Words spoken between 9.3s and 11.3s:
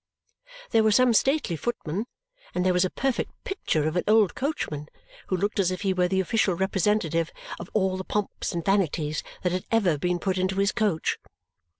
that had ever been put into his coach.